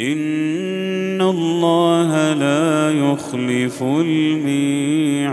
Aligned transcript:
إن 0.00 1.20
الله 1.20 2.32
لا 2.32 2.90
يخلف 2.90 3.82
الميعاد. 3.82 5.26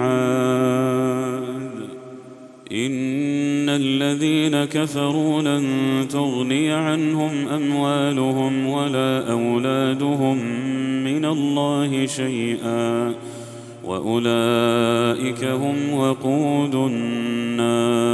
إن 2.72 3.70
الذين 3.70 4.66
كفروا 4.66 5.42
لن 5.42 5.66
تغني 6.08 6.72
عنهم 6.72 7.48
أموالهم 7.48 8.68
ولا 8.68 9.32
أولادهم 9.32 10.38
من 11.04 11.26
الله 11.26 12.06
شيئا. 12.06 13.14
وأولئك 13.84 15.44
هم 15.44 15.94
وقود 15.94 16.76
النار. 16.76 18.14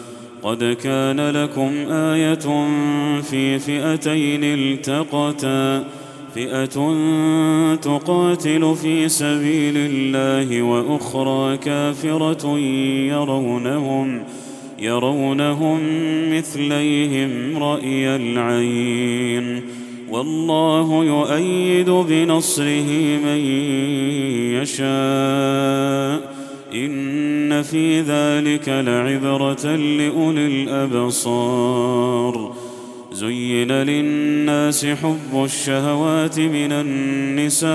قد 0.43 0.77
كان 0.83 1.29
لكم 1.29 1.71
آية 1.91 2.67
في 3.21 3.59
فئتين 3.59 4.43
التقتا 4.43 5.83
فئة 6.35 6.95
تقاتل 7.75 8.75
في 8.81 9.09
سبيل 9.09 9.77
الله 9.77 10.61
وأخرى 10.61 11.57
كافرة 11.57 12.57
يرونهم 13.07 14.23
يرونهم 14.79 15.79
مثليهم 16.37 17.57
رأي 17.63 18.15
العين. 18.15 19.61
والله 20.09 21.03
يؤيد 21.03 21.89
بنصره 21.89 23.19
من 23.25 23.39
يشاء. 24.61 26.30
إن 26.73 27.61
في 27.61 28.01
ذلك 28.01 28.69
لعبرة 28.69 29.75
لأولي 29.75 30.47
الأبصار. 30.47 32.51
زين 33.11 33.71
للناس 33.71 34.85
حب 34.85 35.43
الشهوات 35.43 36.39
من 36.39 36.71
النساء 36.71 37.71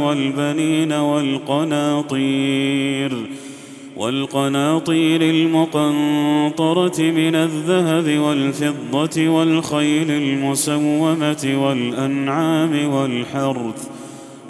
والبنين 0.00 0.92
والقناطير. 0.92 2.24
والقناطير 3.96 5.22
المقنطرة 5.22 7.02
من 7.02 7.34
الذهب 7.34 8.18
والفضة 8.18 9.28
والخيل 9.28 10.10
المسومة 10.10 11.52
والأنعام 11.54 12.94
والحرث. 12.94 13.93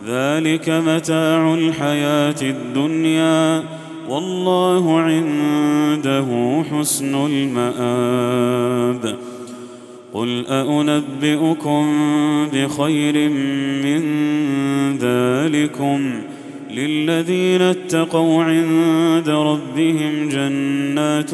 ذلك 0.07 0.69
متاع 0.69 1.55
الحياة 1.55 2.43
الدنيا 2.43 3.63
والله 4.09 5.01
عنده 5.01 6.63
حسن 6.71 7.15
المآب. 7.27 9.17
قل 10.13 10.47
أنبئكم 10.47 11.87
بخير 12.53 13.29
من 13.85 14.03
ذلكم 14.99 16.13
للذين 16.71 17.63
اتقوا 17.63 18.45
عند 18.45 19.29
ربهم 19.29 20.29
جنات 20.29 21.31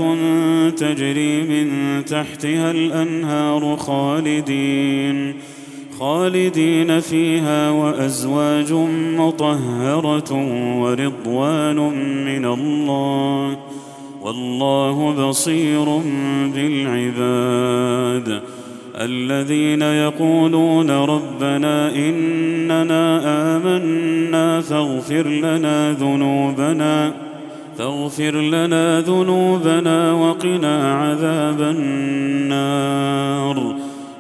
تجري 0.78 1.43
من 1.43 1.69
تحتها 2.05 2.70
الأنهار 2.70 3.76
خالدين. 3.76 5.34
خالدين 6.00 7.00
فيها 7.00 7.70
وأزواج 7.70 8.73
مطهرة 9.19 10.32
ورضوان 10.81 11.76
من 12.25 12.44
الله 12.44 13.58
والله 14.23 15.29
بصير 15.29 15.85
بالعباد 16.55 18.41
الذين 19.00 19.82
يقولون 19.82 20.91
ربنا 20.91 21.94
إننا 21.94 23.20
آمنا 23.56 24.61
فاغفر 24.61 25.29
لنا 25.29 25.93
ذنوبنا 25.93 27.12
فاغفر 27.79 28.41
لنا 28.41 29.00
ذنوبنا 29.00 30.12
وقنا 30.12 30.94
عذاب 30.94 31.61
النار 31.61 32.70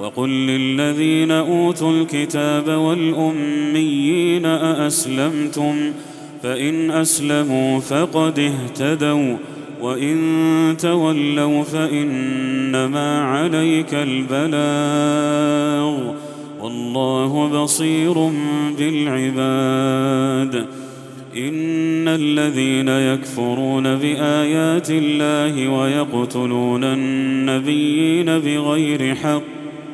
وقل 0.00 0.28
للذين 0.28 1.30
أوتوا 1.30 1.92
الكتاب 1.92 2.68
والأميين 2.68 4.46
أأسلمتم؟ 4.46 5.92
فإن 6.42 6.90
أسلموا 6.90 7.80
فقد 7.80 8.38
اهتدوا 8.38 9.36
وإن 9.80 10.76
تولوا 10.78 11.62
فإنما 11.62 13.22
عليك 13.22 13.94
البلاغ. 13.94 14.54
والله 16.62 17.62
بصير 17.62 18.30
بالعباد. 18.78 20.66
إن 21.36 22.08
الذين 22.08 22.88
يكفرون 22.88 23.96
بآيات 23.96 24.90
الله 24.90 25.68
ويقتلون 25.68 26.84
النبيين 26.84 28.26
بغير 28.26 29.14
حق 29.14 29.59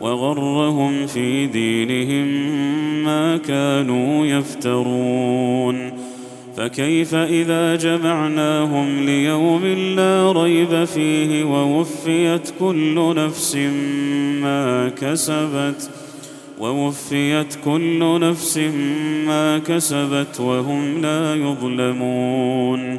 وغرهم 0.00 1.06
في 1.06 1.46
دينهم 1.46 2.26
ما 3.04 3.36
كانوا 3.36 4.26
يفترون. 4.26 5.92
فكيف 6.56 7.14
إذا 7.14 7.76
جمعناهم 7.76 9.04
ليوم 9.04 9.64
لا 9.96 10.32
ريب 10.32 10.84
فيه 10.84 11.44
ووفيت 11.44 12.52
كل 12.60 13.14
نفس 13.16 13.56
ما 14.42 14.88
كسبت 14.88 15.90
ووفيت 16.60 17.58
كل 17.64 18.20
نفس 18.20 18.58
ما 19.26 19.58
كسبت 19.58 20.40
وهم 20.40 21.02
لا 21.02 21.34
يظلمون. 21.34 22.98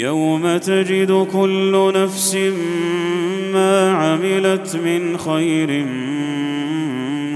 يوم 0.00 0.56
تجد 0.56 1.26
كل 1.32 1.92
نفس 1.94 2.36
ما 3.52 3.92
عملت 3.92 4.76
من 4.76 5.18
خير 5.18 5.84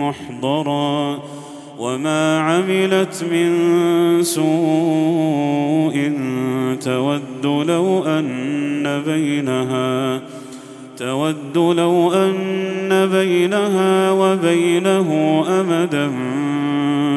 محضرا 0.01 1.19
وما 1.79 2.39
عملت 2.39 3.25
من 3.33 3.53
سوء 4.23 6.13
تود 6.81 7.47
لو 7.69 8.05
أن 8.05 9.03
بينها 9.07 10.23
تود 10.97 11.57
لو 11.57 12.13
أن 12.13 13.09
بينها 13.13 14.11
وبينه 14.11 15.45
أمدا 15.49 16.11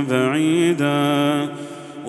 بعيدا. 0.09 1.56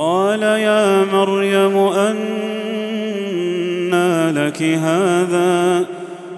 قال 0.00 0.42
يا 0.42 1.04
مريم 1.04 1.76
أنى 1.76 2.30
لك 4.30 4.62
هذا؟ 4.62 5.84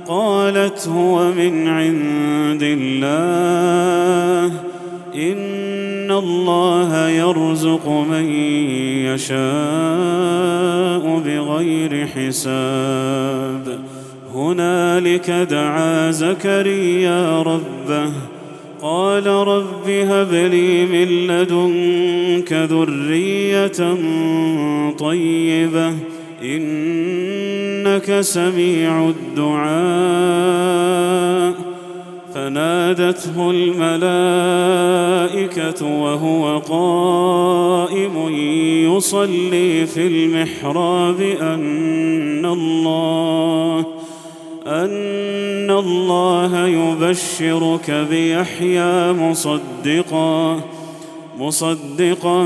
قالت 0.08 0.88
هو 0.88 1.24
من 1.32 1.68
عند 1.68 2.62
الله. 2.62 4.54
إن 5.14 6.10
الله 6.10 7.08
يرزق 7.08 7.88
من 7.88 8.24
يشاء 9.04 9.42
بغير 11.26 12.06
حساب. 12.06 13.78
هنالك 14.34 15.30
دعا 15.30 16.10
زكريا 16.10 17.42
ربه 17.42 18.12
قال 18.82 19.26
رب 19.26 19.88
هب 19.88 20.32
لي 20.32 20.86
من 20.86 21.26
لدنك 21.26 22.52
ذرية 22.52 23.96
طيبة 24.98 25.94
إنك 26.42 28.20
سميع 28.20 29.08
الدعاء. 29.08 30.62
فنادته 32.34 33.50
الملائكة 33.50 33.82
وهو 35.86 36.58
قائم 36.58 38.28
يصلي 38.96 39.86
في 39.86 40.06
المحراب 40.06 41.20
أن 41.40 42.46
الله 42.46 43.91
أن 44.72 45.70
الله 45.70 46.66
يبشرك 46.66 47.90
بيحيى 48.10 49.12
مصدقا 49.12 50.60
مصدقا 51.38 52.44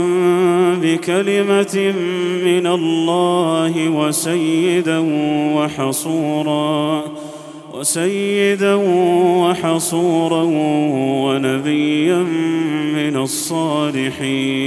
بكلمة 0.83 1.95
من 2.45 2.67
الله 2.67 3.89
وسيدا 3.89 4.99
وحصورا 5.57 7.05
وسيدا 7.75 8.75
وحصورا 9.43 10.43
ونبيا 11.23 12.19
من 12.95 13.17
الصالحين. 13.17 14.67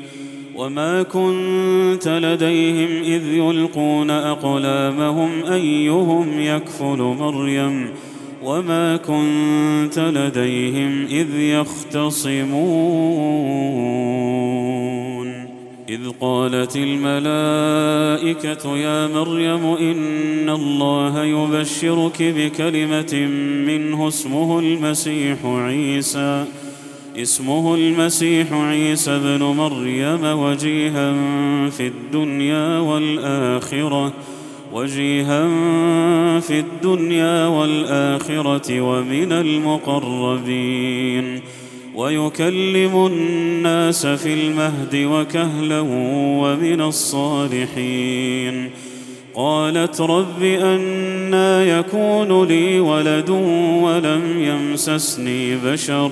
وما 0.61 1.03
كنت 1.03 2.07
لديهم 2.07 3.03
اذ 3.03 3.33
يلقون 3.33 4.09
اقلامهم 4.09 5.43
ايهم 5.43 6.39
يكفل 6.39 6.97
مريم 6.97 7.89
وما 8.43 8.97
كنت 8.97 9.99
لديهم 9.99 11.05
اذ 11.05 11.35
يختصمون 11.35 12.51
اذ 15.89 16.09
قالت 16.21 16.75
الملائكه 16.75 18.77
يا 18.77 19.07
مريم 19.07 19.65
ان 19.65 20.49
الله 20.49 21.23
يبشرك 21.23 22.21
بكلمه 22.21 23.15
منه 23.67 24.07
اسمه 24.07 24.59
المسيح 24.59 25.45
عيسى 25.45 26.45
اسمه 27.17 27.75
المسيح 27.75 28.53
عيسى 28.53 29.11
ابن 29.11 29.43
مريم 29.43 30.23
وجيها 30.23 31.13
في 31.69 31.87
الدنيا 31.87 32.79
والآخرة 32.79 34.13
وجيها 34.73 35.47
في 36.39 36.59
الدنيا 36.59 37.47
والآخرة 37.47 38.81
ومن 38.81 39.31
المقربين. 39.31 40.71
ويكلم 41.95 43.05
الناس 43.05 44.07
في 44.07 44.33
المهد 44.33 44.95
وكهلا 44.95 45.79
ومن 46.41 46.81
الصالحين. 46.81 48.69
قالت 49.35 50.01
رب 50.01 50.43
أنا 50.43 51.79
يكون 51.79 52.47
لي 52.47 52.79
ولد 52.79 53.29
ولم 53.83 54.21
يمسسني 54.37 55.55
بشر. 55.55 56.11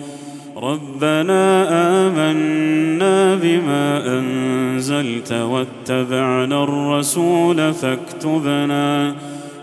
ربنا 0.61 1.67
آمنا 2.07 3.35
بما 3.35 4.19
أنزلت 4.19 5.31
واتبعنا 5.31 6.63
الرسول 6.63 7.73
فاكتبنا 7.73 9.15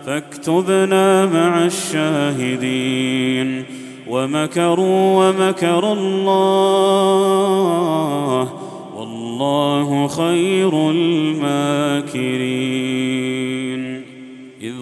فاكتبنا 0.07 1.27
مع 1.27 1.65
الشاهدين. 1.65 3.65
ومكروا 4.09 5.29
ومكر 5.29 5.93
الله 5.93 6.89
والله 8.97 10.09
خير 10.09 10.91
الماكرين. 10.91 12.19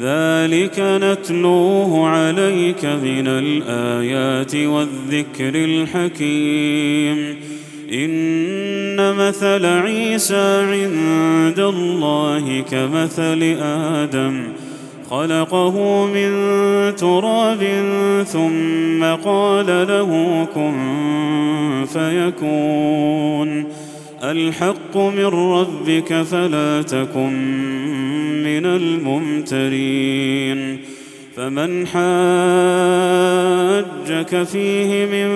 ذلك 0.00 0.74
نتلوه 0.78 2.08
عليك 2.08 2.84
من 2.84 3.26
الايات 3.26 4.54
والذكر 4.54 5.54
الحكيم 5.54 7.36
ان 7.92 9.14
مثل 9.14 9.66
عيسى 9.66 10.62
عند 10.62 11.58
الله 11.58 12.60
كمثل 12.60 13.56
آدم 13.62 14.42
خلقه 15.10 16.06
من 16.06 16.30
تراب 16.96 17.66
ثم 18.26 19.04
قال 19.24 19.66
له 19.66 20.44
كن 20.54 21.86
فيكون 21.92 23.64
الحق 24.22 24.96
من 24.96 25.26
ربك 25.26 26.22
فلا 26.22 26.82
تكن 26.82 28.09
من 28.60 28.66
الممترين 29.56 30.58
فمن 31.36 31.86
حاجك 31.86 32.02
فيه 34.42 35.06
من 35.06 35.28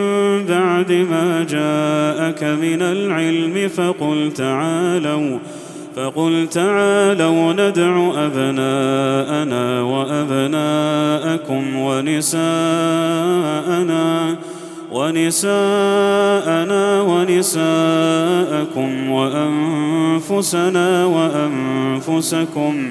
بعد 0.46 0.92
ما 0.92 1.46
جاءك 1.50 2.44
من 2.44 2.82
العلم 2.82 3.68
فقل 3.68 4.32
تعالوا 4.37 5.38
فقل 5.96 6.48
تعالوا 6.50 7.52
ندع 7.52 8.12
أبناءنا 8.26 9.82
وأبناءكم 9.82 11.76
ونساءنا 11.76 12.44
ونساءنا 14.94 16.42
ونساءكم 17.02 18.90
وأنفسنا 19.10 21.04
وأنفسكم 21.06 22.90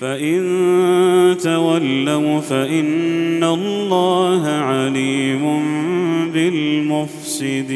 فإن 0.00 1.36
تولوا 1.42 2.40
فإن 2.40 3.44
الله 3.44 4.48
عليم 4.48 5.62
بالمفسدين. 6.32 7.66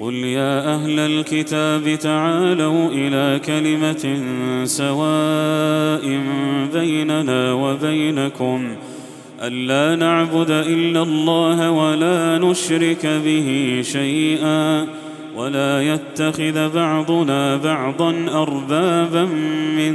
قل 0.00 0.14
يا 0.14 0.74
أهل 0.74 0.98
الكتاب 0.98 1.98
تعالوا 1.98 2.90
إلى 2.92 3.40
كلمة 3.44 4.22
سواء 4.64 6.20
بيننا 6.72 7.52
وبينكم. 7.52 8.76
ألا 9.42 9.96
نعبد 9.96 10.50
إلا 10.50 11.02
الله 11.02 11.70
ولا 11.70 12.38
نشرك 12.38 13.06
به 13.24 13.80
شيئا. 13.82 14.86
ولا 15.40 15.82
يتخذ 15.82 16.74
بعضنا 16.74 17.56
بعضا 17.56 18.14
أربابا 18.32 19.24
من 19.76 19.94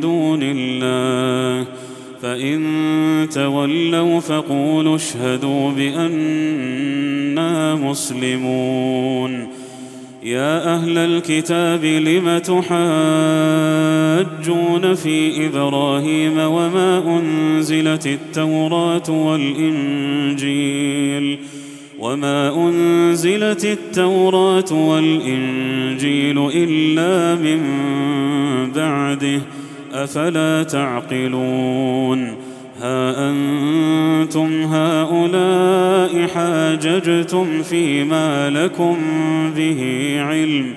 دون 0.00 0.40
الله. 0.42 1.66
فإن 2.22 3.28
تولوا 3.32 4.20
فقولوا 4.20 4.96
اشهدوا 4.96 5.70
بانا 5.70 7.74
مسلمون. 7.74 9.48
يا 10.22 10.74
أهل 10.74 10.98
الكتاب 10.98 11.84
لم 11.84 12.38
تحاجون 12.38 12.64
في 14.94 15.46
إبراهيم 15.46 16.38
وما 16.38 17.18
أنزلت 17.18 18.06
التوراة 18.06 19.10
والإنجيل؟ 19.10 20.58
وما 21.98 22.68
أنزلت 22.68 23.64
التوراة 23.64 24.72
والإنجيل 24.72 26.50
إلا 26.54 27.34
من 27.34 27.60
بعده 28.72 29.40
أفلا 29.92 30.62
تعقلون؟ 30.62 32.36
ها 32.80 33.30
أنتم 33.30 34.62
هؤلاء 34.62 36.26
حاججتم 36.26 37.62
فيما 37.62 38.50
لكم 38.50 38.96
به 39.56 40.14
علم 40.20 40.74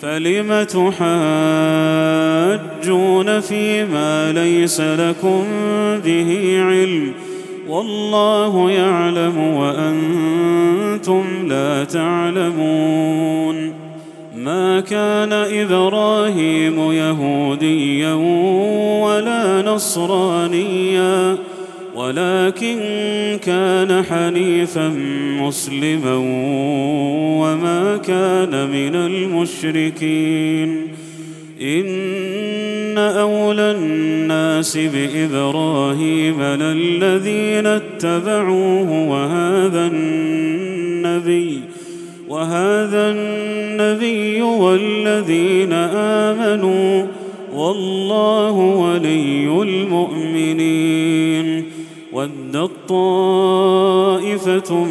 فلم 0.00 0.62
تحاجون 0.62 1.00
فيما 3.40 4.32
ليس 4.32 4.80
لكم 4.80 5.44
به 6.04 6.58
علم؟ 6.60 7.12
والله 7.68 8.70
يعلم 8.70 9.38
وأنتم 9.38 11.24
لا 11.48 11.84
تعلمون 11.84 13.72
ما 14.36 14.80
كان 14.80 15.32
إبراهيم 15.32 16.92
يهوديا 16.92 18.14
ولا 19.04 19.62
نصرانيا 19.62 21.36
ولكن 21.94 22.78
كان 23.44 24.04
حنيفا 24.04 24.88
مسلما 25.40 26.14
وما 27.40 27.96
كان 27.96 28.70
من 28.70 28.94
المشركين. 28.94 30.88
إن 31.64 32.98
أولى 32.98 33.70
الناس 33.70 34.76
بإبراهيم 34.76 36.42
للذين 36.42 37.66
اتبعوه 37.66 39.08
وهذا 39.08 39.86
النبي 39.86 41.60
وهذا 42.28 43.10
النبي 43.10 44.42
والذين 44.42 45.72
آمنوا 45.72 47.06
والله 47.54 48.52
ولي 48.52 49.62
المؤمنين 49.62 51.64
ودت 52.12 52.70
طائفه 52.88 54.84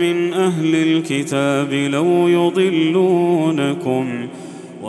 من 0.00 0.32
أهل 0.32 0.74
الكتاب 0.74 1.72
لو 1.72 2.28
يضلونكم 2.28 4.28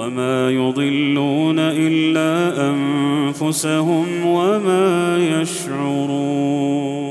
وما 0.06 0.50
يضلون 0.52 1.60
إلا 1.60 2.62
أنفسهم 2.70 4.26
وما 4.26 5.18
يشعرون. 5.42 7.06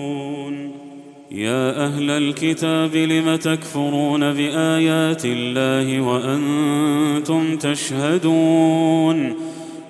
يا 1.31 1.87
أهل 1.87 2.11
الكتاب 2.11 2.97
لم 2.97 3.37
تكفرون 3.37 4.33
بآيات 4.33 5.23
الله 5.25 6.01
وأنتم 6.01 7.57
تشهدون؟ 7.57 9.35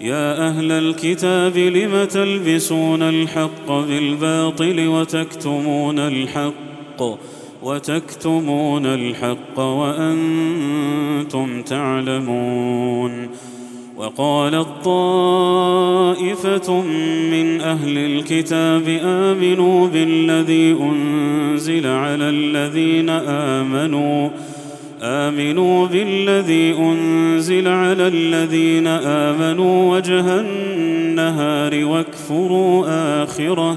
يا 0.00 0.48
أهل 0.48 0.72
الكتاب 0.72 1.58
لم 1.58 2.04
تلبسون 2.04 3.02
الحق 3.02 3.72
بالباطل 3.72 4.88
وتكتمون 4.88 5.98
الحق؟ 5.98 7.02
وتكتمون 7.64 8.86
الحق 8.86 9.58
وأنتم 9.58 11.62
تعلمون 11.62 13.28
وقالت 13.96 14.68
طائفه 14.84 16.82
من 17.30 17.60
أهل 17.60 17.98
الكتاب 17.98 19.00
آمنوا 19.04 19.88
بالذي 19.88 20.76
أنزل 20.80 21.86
على 21.86 22.28
الذين 22.28 23.10
آمنوا 23.28 24.30
آمنوا 25.02 25.86
بالذي 25.86 26.74
أنزل 26.78 27.68
على 27.68 28.08
الذين 28.08 28.86
آمنوا 28.86 29.96
وجه 29.96 30.40
النهار 30.40 31.84
واكفروا 31.84 32.84
آخره 33.22 33.76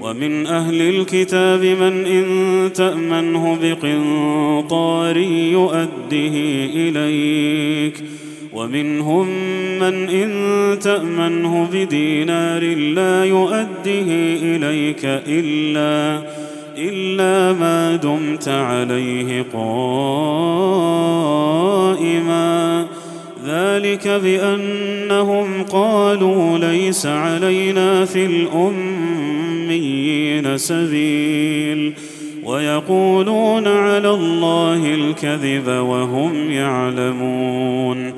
ومن 0.00 0.46
أهل 0.46 0.80
الكتاب 0.80 1.64
من 1.64 2.06
إن 2.06 2.72
تأمنه 2.72 3.58
بقنطار 3.62 5.16
يؤده 5.16 6.34
إليك 6.74 8.04
ومنهم 8.52 9.28
من 9.78 10.08
إن 10.08 10.78
تأمنه 10.78 11.68
بدينار 11.72 12.62
لا 12.76 13.24
يؤده 13.24 14.06
إليك 14.42 15.04
إلا 15.04 16.22
إلا 16.76 17.58
ما 17.58 17.96
دمت 17.96 18.48
عليه 18.48 19.42
قائما 19.52 20.18
ذلك 23.46 24.08
بأنهم 24.08 25.62
قالوا 25.62 26.58
ليس 26.58 27.06
علينا 27.06 28.04
في 28.04 28.26
سبيل 30.56 31.92
ويقولون 32.44 33.66
على 33.66 34.10
الله 34.10 34.94
الكذب 34.94 35.68
وهم 35.68 36.50
يعلمون 36.50 38.12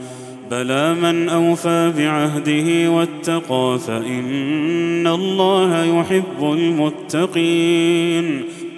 بلى 0.50 0.94
من 0.94 1.28
أوفى 1.28 1.92
بعهده 1.98 2.90
واتقى 2.90 3.78
فإن 3.86 5.06
الله 5.06 5.84
يحب 5.84 6.42
المتقين 6.42 8.24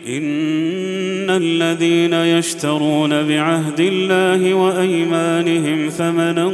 إن 0.09 1.31
الذين 1.31 2.13
يشترون 2.13 3.11
بعهد 3.11 3.81
الله 3.81 4.55
وأيمانهم 4.55 5.89
ثمنا 5.89 6.47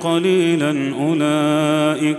قليلا 0.00 0.92
أولئك 1.00 2.18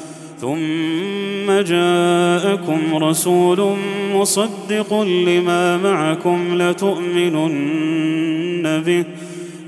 ثم 0.41 1.61
جاءكم 1.61 2.95
رسول 2.95 3.75
مصدق 4.13 5.01
لما 5.01 5.77
معكم 5.77 6.61
لتؤمنن 6.61 8.83
به 8.85 9.05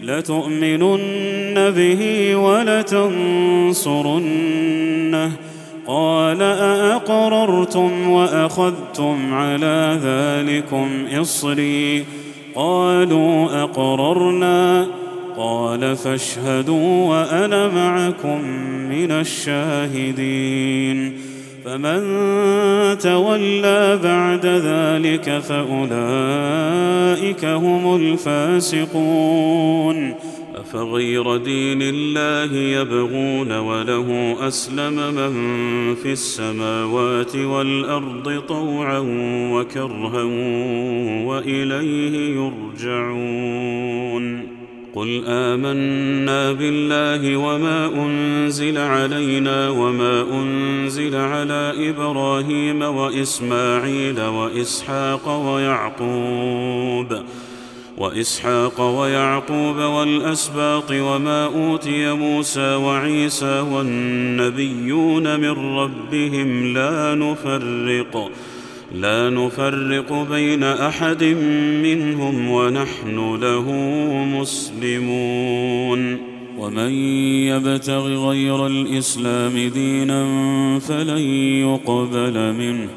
لتؤمنن 0.04 1.70
به 1.70 2.36
ولتنصرنه. 2.36 5.32
قال 5.88 6.42
أأقررتم 6.42 8.10
وأخذتم 8.10 9.34
على 9.34 10.00
ذلكم 10.04 10.88
إصري؟ 11.22 12.06
قالوا 12.56 13.64
أقررنا. 13.64 14.88
قال 15.38 15.96
فاشهدوا 15.96 17.10
وأنا 17.10 17.68
معكم 17.68 18.42
من 18.90 19.12
الشاهدين. 19.12 21.14
فمن 21.66 22.02
تولى 22.98 24.00
بعد 24.04 24.46
ذلك 24.46 25.40
فأولئك 25.40 27.46
هم 27.46 27.96
الفاسقون. 27.96 30.14
أفغير 30.56 31.38
دين 31.38 31.82
الله 31.82 32.58
يبغون 32.58 33.58
وله 33.58 34.38
أسلم 34.48 34.94
من 34.94 35.34
في 35.96 36.12
السماوات 36.12 37.36
والأرض 37.36 38.42
طوعا 38.48 39.00
وكرها 39.54 40.24
وإليه 41.26 42.36
يرجعون. 42.36 44.53
قل 44.96 45.24
آمنا 45.28 46.52
بالله 46.52 47.38
وما 47.38 47.86
أنزل 47.86 48.78
علينا 48.78 49.70
وما 49.70 50.22
أنزل 50.32 51.16
على 51.16 51.74
إبراهيم 51.90 52.82
وإسماعيل 52.82 54.22
وإسحاق 54.22 55.30
ويعقوب 55.46 57.14
ۖ 57.14 57.18
وإسحاق 57.98 58.82
ويعقوب 58.82 59.76
والأسباط 59.76 60.92
وما 60.92 61.46
أوتي 61.46 62.14
موسى 62.14 62.76
وعيسى 62.76 63.60
والنبيون 63.60 65.40
من 65.40 65.78
ربهم 65.78 66.74
لا 66.74 67.16
نفرق 67.16 68.32
لا 68.94 69.30
نفرق 69.30 70.28
بين 70.32 70.64
أحد 70.64 71.24
منهم 71.84 72.50
ونحن 72.50 73.36
له 73.42 73.72
مسلمون. 74.42 76.18
ومن 76.60 76.92
يبتغ 77.50 78.30
غير 78.30 78.68
الإسلام 78.68 79.70
دينا 79.74 80.26
فلن 80.80 81.18
يقبل 81.68 82.54
منه 82.54 82.90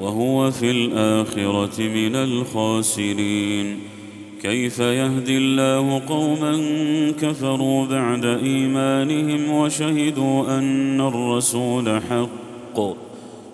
وهو 0.00 0.50
في 0.50 0.70
الآخرة 0.70 1.80
من 1.80 2.16
الخاسرين. 2.16 3.78
كيف 4.42 4.78
يهدي 4.78 5.36
الله 5.36 6.02
قوما 6.08 6.62
كفروا 7.20 7.86
بعد 7.86 8.24
إيمانهم 8.24 9.50
وشهدوا 9.50 10.58
أن 10.58 11.00
الرسول 11.00 12.00
حق؟ 12.10 13.09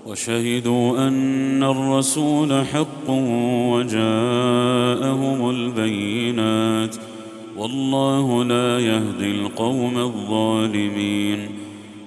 وشهدوا 0.07 1.09
أن 1.09 1.63
الرسول 1.63 2.65
حق 2.65 3.11
وجاءهم 3.71 5.51
البينات 5.51 6.97
والله 7.57 8.45
لا 8.45 8.79
يهدي 8.79 9.31
القوم 9.31 9.99
الظالمين. 9.99 11.49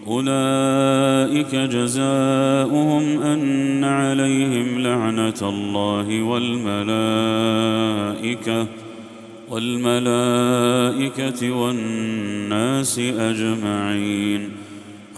أولئك 0.08 1.56
جزاؤهم 1.56 3.22
أن 3.22 3.84
عليهم 3.84 4.80
لعنة 4.80 5.42
الله 5.42 6.22
والملائكة 6.22 7.48
والملائكة 9.50 10.72
والناس 11.52 13.00
أجمعين. 13.00 14.69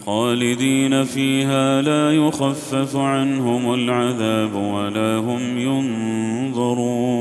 خالدين 0.06 1.04
فيها 1.04 1.82
لا 1.82 2.12
يخفف 2.12 2.96
عنهم 2.96 3.74
العذاب 3.74 4.54
ولا 4.54 5.16
هم 5.16 5.58
ينظرون 5.58 7.12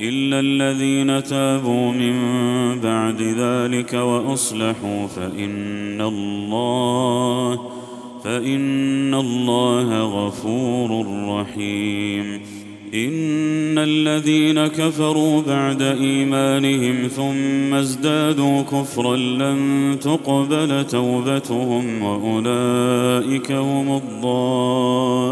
إلا 0.00 0.40
الذين 0.40 1.22
تابوا 1.22 1.92
من 1.92 2.14
بعد 2.80 3.22
ذلك 3.22 3.94
وأصلحوا 3.94 5.06
فإن 5.06 6.00
الله 6.00 7.60
فإن 8.24 9.14
الله 9.14 10.02
غفور 10.02 11.06
رحيم 11.28 12.40
إن 12.94 13.78
الذين 13.78 14.66
كفروا 14.66 15.42
بعد 15.42 15.82
إيمانهم 15.82 17.08
ثم 17.08 17.74
ازدادوا 17.74 18.62
كفرا 18.62 19.16
لن 19.16 19.96
تقبل 20.00 20.86
توبتهم 20.86 22.02
وأولئك 22.02 23.52
هم 23.52 23.96
الضالون. 23.96 25.30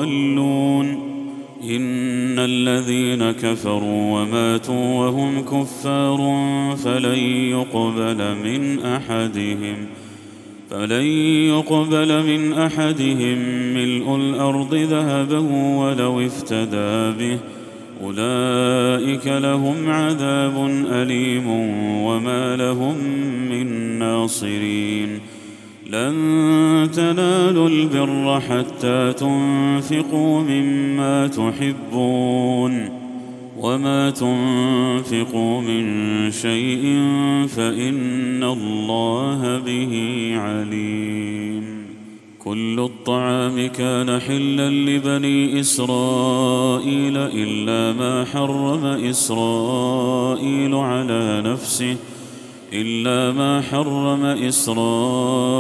إن 1.65 2.39
الذين 2.39 3.33
كفروا 3.33 4.21
وماتوا 4.21 5.07
وهم 5.07 5.41
كفار 5.41 6.19
فلن 6.85 7.19
يقبل 7.51 8.35
من 8.45 8.79
أحدهم. 8.79 9.87
فلن 10.71 11.07
يقبل 11.49 12.23
من 12.27 12.53
احدهم 12.53 13.39
ملء 13.75 14.17
الأرض 14.17 14.75
ذهبا 14.75 15.39
ولو 15.79 16.21
افتدى 16.21 17.19
به 17.19 17.39
اولئك 18.03 19.27
لهم 19.27 19.91
عذاب 19.91 20.67
اليم 20.91 21.51
وما 22.05 22.57
لهم 22.57 22.95
من 23.51 23.99
ناصرين 23.99 25.21
لن 25.91 26.89
تنالوا 26.93 27.69
البر 27.69 28.41
حتى 28.41 29.13
تنفقوا 29.13 30.41
مما 30.41 31.27
تحبون 31.27 33.08
وما 33.61 34.11
تنفقوا 34.11 35.61
من 35.61 36.31
شيء 36.31 36.83
فان 37.49 38.45
الله 38.45 39.59
به 39.59 40.33
عليم 40.37 41.89
كل 42.39 42.81
الطعام 42.81 43.67
كان 43.67 44.21
حلا 44.21 44.71
لبني 44.71 45.61
اسرائيل 45.61 47.17
الا 47.17 47.99
ما 47.99 48.25
حرم 48.25 48.85
اسرائيل 48.85 50.75
على 50.75 51.43
نفسه 51.47 51.97
الا 52.73 53.33
ما 53.33 53.61
حرم 53.61 54.25
اسرائيل 54.25 55.51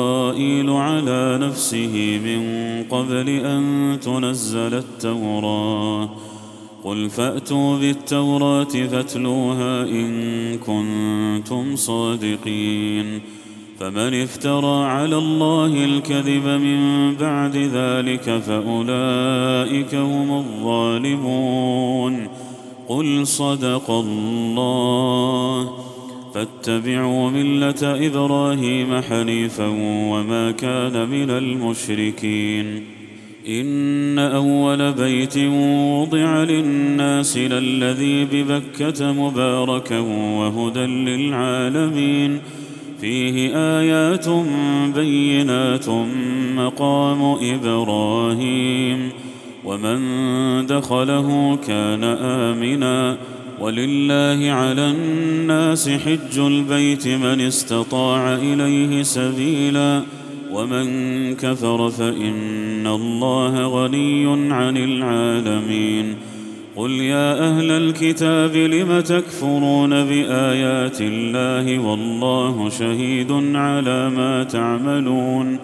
على 0.71 1.39
نفسه 1.43 2.21
من 2.25 2.43
قبل 2.91 3.29
ان 3.29 3.99
تنزل 4.03 4.75
التوراه 4.75 6.09
قل 6.85 7.11
فأتوا 7.11 7.79
بالتوراة 7.79 8.65
فاتلوها 8.65 9.83
إن 9.83 10.59
كنتم 10.59 11.77
صادقين 11.77 13.21
فمن 13.81 14.23
افترى 14.23 14.85
على 14.85 15.17
الله 15.17 15.85
الكذب 15.85 16.47
من 16.47 17.15
بعد 17.15 17.57
ذلك 17.57 18.39
فأولئك 18.39 19.95
هم 19.95 20.39
الظالمون 20.39 22.29
قل 22.89 23.27
صدق 23.27 23.91
الله 23.91 25.73
فاتبعوا 26.35 27.31
ملة 27.31 28.07
إبراهيم 28.07 29.01
حنيفا 29.01 29.67
وما 30.11 30.51
كان 30.51 31.09
من 31.09 31.31
المشركين 31.31 32.98
إن 33.49 34.19
أول 34.19 34.93
بيت 34.93 35.37
وضع 35.93 36.43
للناس 36.43 37.37
للذي 37.37 38.25
ببكة 38.25 39.13
مباركا 39.13 39.99
وهدى 39.99 40.81
للعالمين. 40.81 42.39
فيه 43.01 43.57
آيات 43.57 44.29
بينات 44.95 45.89
مقام 46.57 47.37
إبراهيم. 47.43 49.11
ومن 49.65 50.01
دخله 50.67 51.59
كان 51.67 52.05
آمنا. 52.05 53.17
ولله 53.61 54.53
على 54.53 54.91
الناس 54.91 55.89
حج 55.89 56.39
البيت 56.39 57.09
من 57.09 57.41
استطاع 57.41 58.35
إليه 58.35 59.03
سبيلا. 59.03 60.03
ومن 60.53 61.35
كفر 61.35 61.91
فإن 61.91 62.87
الله 62.87 63.67
غني 63.67 64.53
عن 64.53 64.77
العالمين. 64.77 66.15
قل 66.77 66.91
يا 66.91 67.49
أهل 67.51 67.71
الكتاب 67.71 68.57
لم 68.57 69.01
تكفرون 69.01 69.91
بآيات 69.91 71.01
الله 71.01 71.79
والله 71.79 72.69
شهيد 72.69 73.33
على 73.55 74.11
ما 74.11 74.45
تعملون. 74.45 75.59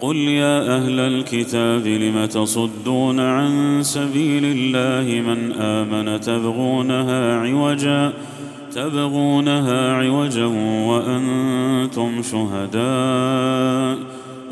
قل 0.00 0.16
يا 0.16 0.76
أهل 0.76 1.00
الكتاب 1.00 1.86
لم 1.86 2.24
تصدون 2.24 3.20
عن 3.20 3.78
سبيل 3.82 4.44
الله 4.44 5.20
من 5.20 5.52
آمن 5.52 6.20
تبغونها 6.20 7.36
عوجا؟ 7.36 8.12
تبغونها 8.74 9.92
عوجا 9.92 10.46
وأنتم 10.86 12.22
شهداء. 12.22 14.11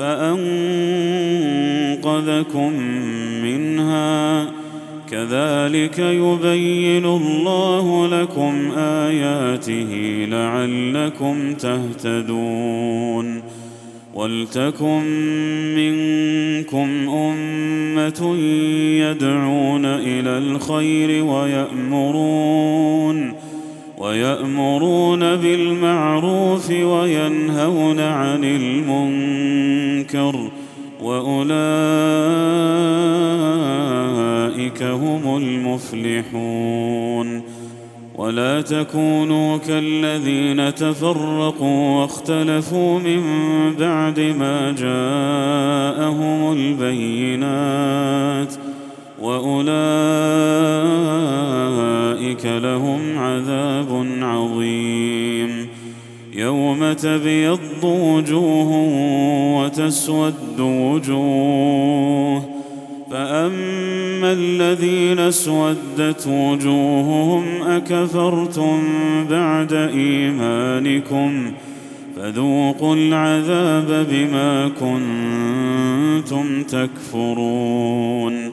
فأنقذكم 0.00 0.42
منها. 3.42 4.46
كذلك 5.10 5.98
يبين 5.98 7.04
الله 7.04 8.20
لكم 8.20 8.72
آياته 8.76 10.26
لعلكم 10.30 11.54
تهتدون. 11.54 13.42
ولتكن 14.14 15.02
منكم 15.76 17.08
أمة 17.08 18.36
يدعون 19.00 19.84
إلى 19.84 20.38
الخير 20.38 21.24
ويأمرون. 21.24 23.32
ويأمرون 24.00 25.36
بالمعروف 25.36 26.70
وينهون 26.70 28.00
عن 28.00 28.44
المنكر 28.44 30.50
وأولئك 31.02 31.50
هم 34.82 35.36
المفلحون 35.36 37.42
ولا 38.16 38.60
تكونوا 38.60 39.56
كالذين 39.56 40.74
تفرقوا 40.74 42.00
واختلفوا 42.00 42.98
من 42.98 43.22
بعد 43.78 44.20
ما 44.20 44.72
جاءهم 44.72 46.52
البينات 46.52 48.54
وأولئك 49.20 49.70
لهم 52.46 53.18
عذاب 53.18 54.06
عظيم. 54.22 55.68
يوم 56.34 56.92
تبيض 56.92 57.84
وجوه 57.84 58.70
وتسود 59.56 60.60
وجوه 60.60 62.42
فأما 63.10 64.32
الذين 64.32 65.18
اسودت 65.18 66.26
وجوههم 66.26 67.62
أكفرتم 67.62 68.82
بعد 69.30 69.72
إيمانكم 69.72 71.52
فذوقوا 72.16 72.96
العذاب 72.96 74.06
بما 74.10 74.68
كنتم 74.80 76.62
تكفرون. 76.62 78.52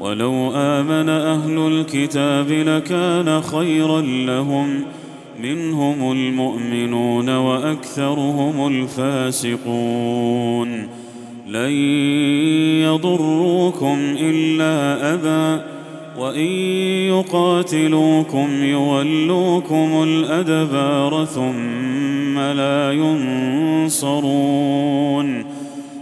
ولو 0.00 0.50
آمن 0.54 1.08
أهل 1.08 1.58
الكتاب 1.58 2.50
لكان 2.50 3.40
خيرا 3.40 4.00
لهم. 4.00 4.82
منهم 5.42 6.12
المؤمنون 6.12 7.36
وأكثرهم 7.36 8.66
الفاسقون. 8.66 10.88
لن 11.48 11.70
يضروكم 12.82 13.98
إلا 14.20 15.14
اذى 15.14 15.62
وإن 16.18 16.50
يقاتلوكم 17.08 18.64
يولوكم 18.64 20.02
الأدبار 20.02 21.24
ثم 21.24 22.38
لا 22.38 22.92
ينصرون. 22.92 25.49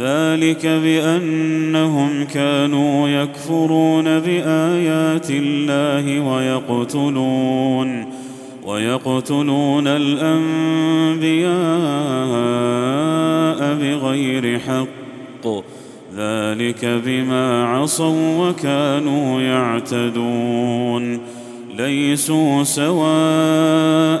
ذلك 0.00 0.66
بأنهم 0.66 2.24
كانوا 2.24 3.08
يكفرون 3.08 4.04
بآيات 4.04 5.30
الله 5.30 6.20
ويقتلون 6.20 8.06
ويقتلون 8.66 9.86
الأنبياء 9.86 11.50
بغير 13.74 14.58
حق. 14.58 15.46
ذلك 16.16 16.84
بما 17.06 17.64
عصوا 17.64 18.48
وكانوا 18.48 19.40
يعتدون. 19.40 21.20
ليسوا 21.76 22.64
سواء 22.64 24.20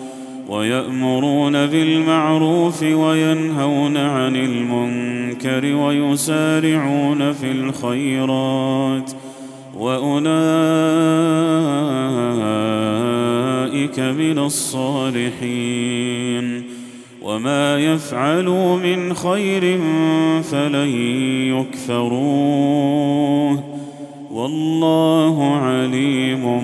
ويأمرون 0.51 1.65
بالمعروف 1.65 2.83
وينهون 2.83 3.97
عن 3.97 4.35
المنكر 4.35 5.75
ويسارعون 5.75 7.31
في 7.31 7.51
الخيرات 7.51 9.11
وأولئك 9.77 10.31
من 13.99 14.39
الصالحين 14.39 15.43
وما 17.21 17.77
يفعلوا 17.77 18.77
من 18.77 19.13
خير 19.13 19.79
فلن 20.43 20.89
يكفروه 21.47 23.63
والله 24.31 25.55
عليم 25.55 26.63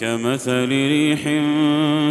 كمثل 0.00 0.68
ريح 0.68 1.20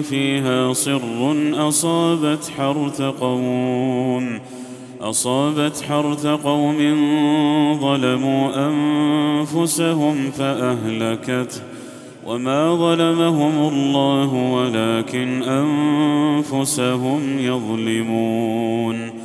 فيها 0.10 0.74
صر 0.74 1.36
أصابت 1.68 2.52
حرث 2.58 3.02
قوم 3.02 4.40
أصابت 5.02 5.82
حرث 5.90 6.26
قوم 6.26 6.78
ظلموا 7.80 8.68
أنفسهم 8.68 10.32
فاهلكته 10.32 11.62
وما 12.26 12.76
ظلمهم 12.76 13.74
الله 13.74 14.34
ولكن 14.34 15.44
أنفسهم 15.44 17.40
يظلمون. 17.40 19.25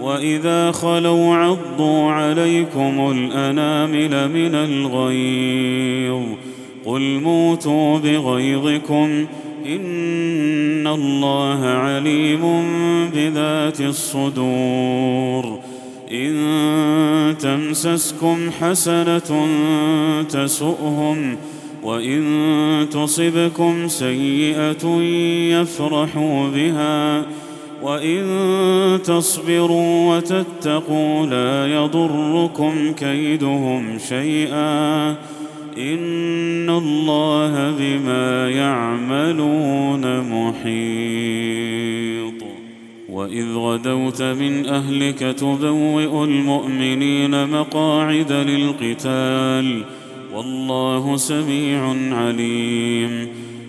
واذا 0.00 0.72
خلوا 0.72 1.34
عضوا 1.34 2.10
عليكم 2.10 3.10
الانامل 3.10 4.28
من 4.28 4.54
الغيظ 4.54 6.22
قل 6.84 7.20
موتوا 7.20 7.98
بغيظكم 7.98 9.26
ان 9.66 10.86
الله 10.86 11.64
عليم 11.64 12.42
بذات 13.14 13.80
الصدور 13.80 15.60
ان 16.12 17.34
تمسسكم 17.40 18.50
حسنه 18.60 19.46
تسؤهم 20.28 21.36
وان 21.82 22.86
تصبكم 22.92 23.88
سيئه 23.88 24.86
يفرحوا 25.60 26.48
بها 26.48 27.26
وإن 27.84 29.00
تصبروا 29.04 30.16
وتتقوا 30.16 31.26
لا 31.26 31.74
يضركم 31.74 32.92
كيدهم 32.92 33.98
شيئا 33.98 35.08
إن 35.78 36.70
الله 36.70 37.74
بما 37.78 38.50
يعملون 38.50 40.20
محيط 40.20 40.74
وإذ 43.08 43.54
غدوت 43.54 44.22
من 44.22 44.66
أهلك 44.66 45.18
تبوئ 45.18 46.24
المؤمنين 46.24 47.50
مقاعد 47.50 48.32
للقتال 48.32 49.84
والله 50.34 51.16
سميع 51.16 51.94
عليم 52.16 53.43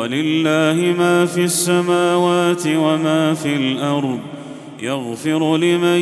ولله 0.00 0.94
ما 0.98 1.26
في 1.26 1.44
السماوات 1.44 2.66
وما 2.66 3.34
في 3.34 3.56
الأرض 3.56 4.18
يغفر 4.82 5.56
لمن 5.56 6.00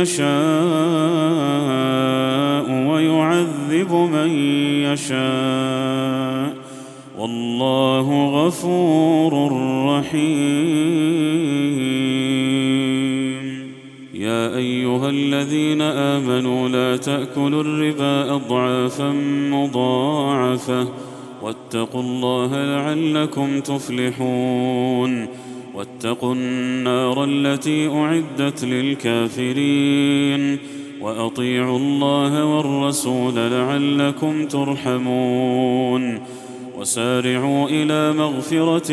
يشاء 0.00 0.28
ويعذب 2.88 3.92
من 3.92 4.30
يشاء. 4.82 6.56
والله 7.18 8.28
غفور 8.46 9.52
رحيم. 9.86 10.28
يا 14.14 14.56
أيها 14.56 15.10
الذين 15.10 15.82
آمنوا 15.82 16.68
لا 16.68 16.96
تأكلوا 16.96 17.62
الربا 17.62 18.34
اضعافا 18.34 19.12
مضاعفة. 19.52 20.88
واتقوا 21.42 22.00
الله 22.00 22.64
لعلكم 22.64 23.60
تفلحون. 23.60 25.26
واتقوا 25.74 26.34
النار 26.34 27.24
التي 27.24 27.88
أعدت 27.88 28.64
للكافرين. 28.64 30.58
وأطيعوا 31.00 31.78
الله 31.78 32.44
والرسول 32.44 33.34
لعلكم 33.34 34.46
ترحمون. 34.46 36.20
وسارعوا 36.78 37.68
إلى 37.68 38.12
مغفرة 38.12 38.92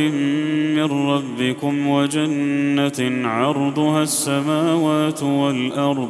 من 0.76 1.10
ربكم 1.10 1.88
وجنة 1.88 3.28
عرضها 3.28 4.04
السماوات 4.04 5.24
والأرض. 5.24 6.10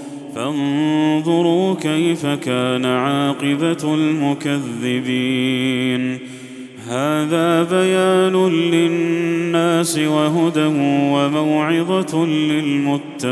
فانظروا 0.35 1.75
كيف 1.75 2.25
كان 2.25 2.85
عاقبة 2.85 3.95
المكذبين. 3.95 6.17
هذا 6.87 7.63
بيان 7.63 8.49
للناس 8.49 9.97
وهدى 9.97 10.65
وموعظة 11.11 12.25
للمتقين. 12.25 13.31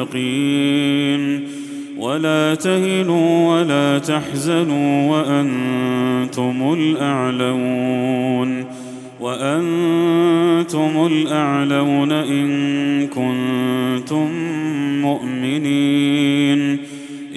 ولا 1.97 2.55
تهنوا 2.55 3.59
ولا 3.59 3.99
تحزنوا 3.99 5.11
وأنتم 5.11 6.75
الأعلون. 6.79 8.65
وأنتم 9.19 11.07
الأعلون 11.11 12.11
إن 12.11 13.07
كنتم 13.07 14.29
مؤمنين. 15.01 16.79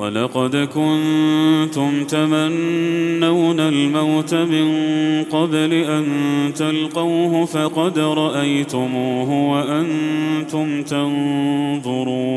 ولقد 0.00 0.56
كنتم 0.56 2.04
تمنون 2.04 3.60
الموت 3.60 4.34
من 4.34 4.68
قبل 5.30 5.72
أن 5.72 6.04
تلقوه 6.56 7.44
فقد 7.44 7.98
رأيتموه 7.98 9.30
وأنتم 9.50 10.82
تنظرون 10.82 12.30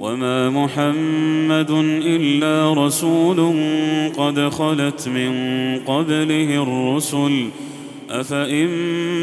وما 0.00 0.50
محمد 0.50 1.70
إلا 2.04 2.86
رسول 2.86 3.54
قد 4.16 4.48
خلت 4.48 5.08
من 5.08 5.32
قبله 5.86 6.62
الرسل 6.62 7.48
أفإن 8.10 8.68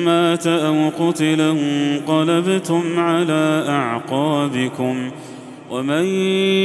مات 0.05 0.47
أو 0.47 0.89
قتل 0.99 1.41
انقلبتم 1.41 2.99
على 2.99 3.65
أعقابكم 3.67 5.11
ومن 5.73 6.05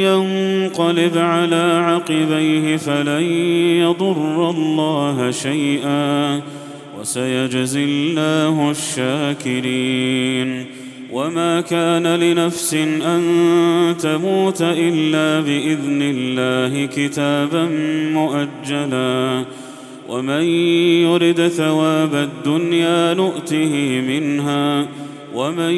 ينقلب 0.05 1.19
على 1.19 1.83
عقبيه 1.87 2.77
فلن 2.77 3.23
يضر 3.81 4.51
الله 4.51 5.31
شيئا 5.31 6.41
وسيجزي 7.01 7.85
الله 7.85 8.71
الشاكرين 8.71 10.65
وما 11.13 11.61
كان 11.61 12.07
لنفس 12.07 12.75
أن 12.75 13.23
تموت 14.01 14.63
إلا 14.63 15.41
بإذن 15.41 16.03
الله 16.03 16.87
كتابا 16.87 17.69
مؤجلا 18.13 19.45
ومن 20.09 20.43
يرد 21.05 21.49
ثواب 21.49 22.15
الدنيا 22.15 23.15
نؤته 23.15 24.03
منها 24.09 24.87
ومن 25.35 25.73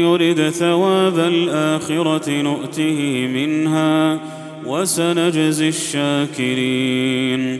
يرد 0.00 0.50
ثواب 0.50 1.18
الآخرة 1.18 2.30
نؤته 2.30 3.26
منها 3.26 4.20
وسنجزي 4.66 5.68
الشاكرين 5.68 7.58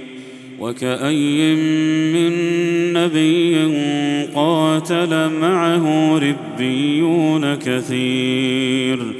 وكأي 0.61 1.55
من 2.15 2.33
نبي 2.93 3.65
قاتل 4.35 5.31
معه 5.41 6.19
ربيون 6.19 7.55
كثير 7.55 9.15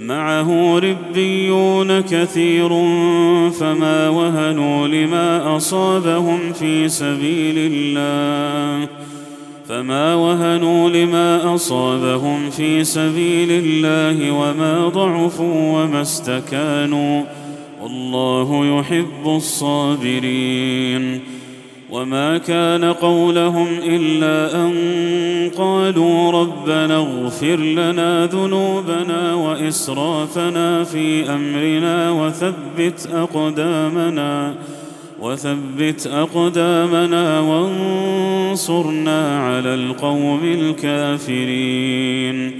معه 0.00 0.78
ربيون 0.78 2.00
كثير 2.00 2.68
فما 3.50 4.08
وهنوا 4.08 4.88
لما 4.88 5.56
أصابهم 5.56 6.52
في 6.52 6.88
سبيل 6.88 7.54
الله 7.58 8.88
فما 9.72 10.14
وهنوا 10.14 10.90
لما 10.90 11.54
اصابهم 11.54 12.50
في 12.50 12.84
سبيل 12.84 13.50
الله 13.50 14.30
وما 14.30 14.88
ضعفوا 14.88 15.82
وما 15.82 16.02
استكانوا 16.02 17.22
والله 17.82 18.78
يحب 18.78 19.26
الصابرين 19.26 21.20
وما 21.90 22.38
كان 22.38 22.84
قولهم 22.84 23.66
الا 23.84 24.66
ان 24.66 24.72
قالوا 25.56 26.30
ربنا 26.30 26.96
اغفر 26.96 27.56
لنا 27.56 28.26
ذنوبنا 28.26 29.34
واسرافنا 29.34 30.84
في 30.84 31.30
امرنا 31.30 32.10
وثبت 32.10 33.08
اقدامنا 33.14 34.54
وثبت 35.22 36.06
أقدامنا 36.06 37.40
وانصرنا 37.40 39.38
على 39.38 39.74
القوم 39.74 40.40
الكافرين. 40.44 42.52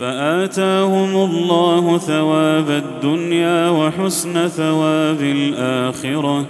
فآتاهم 0.00 1.30
الله 1.30 1.98
ثواب 1.98 2.70
الدنيا 2.70 3.70
وحسن 3.70 4.48
ثواب 4.48 5.20
الآخرة. 5.20 6.46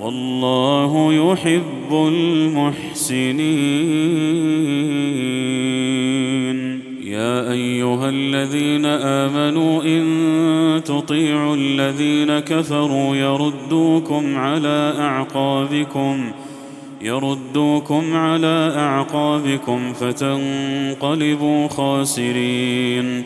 والله 0.00 1.12
يحب 1.12 1.92
المحسنين. 1.92 3.36
يا 7.16 7.52
ايها 7.52 8.08
الذين 8.08 8.86
امنوا 8.86 9.82
ان 9.82 10.82
تطيعوا 10.84 11.56
الذين 11.56 12.38
كفروا 12.38 13.16
يردوكم 13.16 14.36
على 14.36 14.94
اعقابكم 14.98 16.30
يردوكم 17.02 18.16
على 18.16 18.72
اعقابكم 18.76 19.92
فتنقلبوا 19.92 21.68
خاسرين 21.68 23.24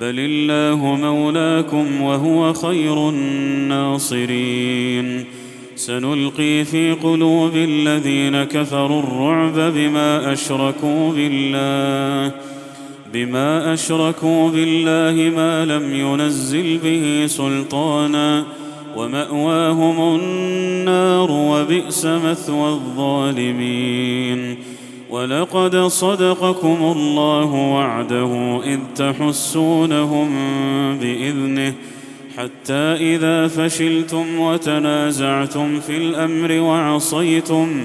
بل 0.00 0.18
الله 0.18 0.96
مولاكم 0.96 2.02
وهو 2.02 2.52
خير 2.52 3.08
الناصرين 3.08 4.44
سنلقي 5.76 6.64
في 6.64 6.92
قلوب 6.92 7.56
الذين 7.56 8.44
كفروا 8.44 9.02
الرعب 9.02 9.72
بما 9.74 10.32
اشركوا 10.32 11.12
بالله 11.12 12.52
بما 13.12 13.72
أشركوا 13.72 14.50
بالله 14.50 15.36
ما 15.36 15.64
لم 15.64 15.94
ينزل 15.94 16.78
به 16.78 17.26
سلطانا 17.26 18.44
ومأواهم 18.96 20.20
النار 20.20 21.30
وبئس 21.30 22.04
مثوى 22.04 22.68
الظالمين. 22.68 24.56
ولقد 25.10 25.76
صدقكم 25.76 26.94
الله 26.96 27.54
وعده 27.54 28.60
إذ 28.64 28.78
تحسونهم 28.96 30.28
بإذنه 30.98 31.74
حتى 32.38 32.74
إذا 33.14 33.48
فشلتم 33.48 34.38
وتنازعتم 34.38 35.80
في 35.80 35.96
الأمر 35.96 36.60
وعصيتم 36.60 37.84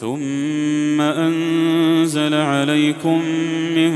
ثم 0.00 1.00
أنزل 1.00 2.34
عليكم 2.34 3.22
من 3.76 3.92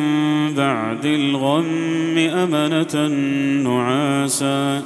بعد 0.55 1.07
الغم 1.07 2.18
أمنة 2.18 3.09
نعاسا 3.68 4.82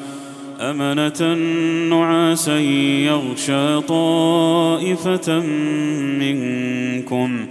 أمنة 0.61 1.35
نعاسا 1.91 2.59
يغشى 2.59 3.81
طائفة 3.81 5.41
منكم 6.19 7.47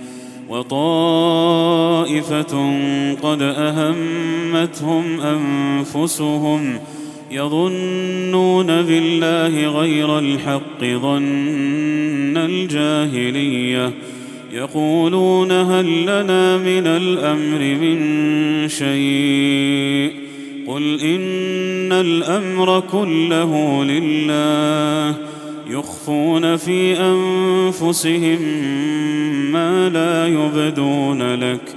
وطائفة 0.49 1.73
قد 3.23 3.41
أهمتهم 3.41 5.21
أنفسهم 5.21 6.79
يظنون 7.33 8.67
بالله 8.67 9.79
غير 9.79 10.19
الحق 10.19 10.79
ظن 10.81 12.37
الجاهلية. 12.37 13.91
يقولون 14.53 15.51
هل 15.51 16.01
لنا 16.01 16.57
من 16.57 16.87
الأمر 16.87 17.59
من 17.59 17.97
شيء؟ 18.67 20.13
قل 20.67 20.99
إن 21.01 21.91
الأمر 21.91 22.83
كله 22.91 23.83
لله. 23.83 25.15
يخفون 25.69 26.57
في 26.57 26.97
أنفسهم 26.99 28.41
ما 29.51 29.89
لا 29.89 30.27
يبدون 30.27 31.35
لك. 31.35 31.75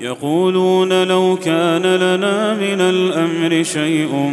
يقولون 0.00 1.02
لو 1.02 1.38
كان 1.44 1.82
لنا 1.82 2.54
من 2.54 2.80
الأمر 2.80 3.62
شيء 3.62 4.32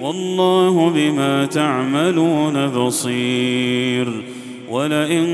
والله 0.00 0.90
بما 0.90 1.46
تعملون 1.46 2.66
بصير. 2.66 4.22
ولئن 4.70 5.26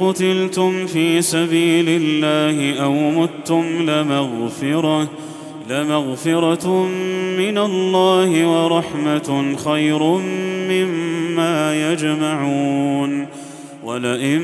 قتلتم 0.00 0.86
في 0.86 1.22
سبيل 1.22 1.84
الله 1.88 2.82
أو 2.82 2.92
متم 2.92 3.90
لمغفرة 3.90 5.08
لمغفرة 5.70 6.86
من 7.38 7.58
الله 7.58 8.46
ورحمة 8.46 9.56
خير 9.64 10.02
مما 10.70 11.92
يجمعون. 11.92 13.26
ولئن 13.84 14.40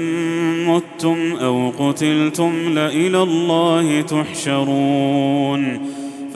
متم 0.67 1.33
أو 1.33 1.73
قتلتم 1.79 2.53
لإلى 2.75 3.23
الله 3.23 4.01
تحشرون. 4.01 5.81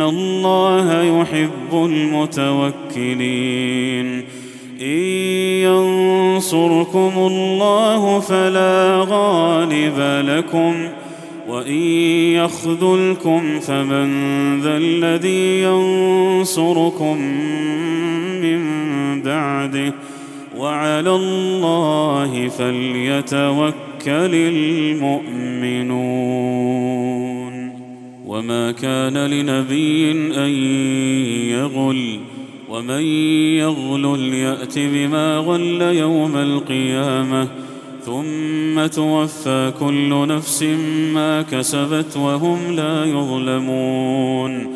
ان 0.00 0.08
الله 0.08 1.02
يحب 1.02 1.72
المتوكلين 2.92 3.26
ان 4.80 5.00
ينصركم 5.60 7.12
الله 7.16 8.20
فلا 8.20 9.04
غالب 9.08 10.26
لكم 10.28 10.88
وان 11.48 11.82
يخذلكم 12.32 13.60
فمن 13.60 14.10
ذا 14.60 14.76
الذي 14.76 15.62
ينصركم 15.62 17.16
من 18.42 18.62
بعده 19.22 19.94
وعلى 20.56 21.10
الله 21.10 22.48
فليتوكل 22.48 23.74
المؤمنون 24.34 25.60
وما 28.30 28.72
كان 28.72 29.18
لنبي 29.26 30.10
ان 30.36 30.50
يغل 31.50 32.20
ومن 32.68 33.02
يغل 33.58 34.34
يات 34.34 34.78
بما 34.78 35.36
غل 35.36 35.82
يوم 35.82 36.36
القيامه 36.36 37.48
ثم 38.04 38.86
توفى 38.86 39.72
كل 39.80 40.28
نفس 40.28 40.62
ما 41.14 41.42
كسبت 41.42 42.16
وهم 42.16 42.72
لا 42.72 43.04
يظلمون 43.04 44.66